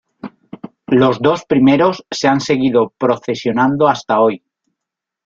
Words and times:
Los 0.87 1.19
dos 1.21 1.45
primeros 1.45 2.03
se 2.09 2.27
han 2.27 2.39
seguido 2.41 2.89
procesionando 2.97 3.87
hasta 3.87 4.19
hoy. 4.19 4.43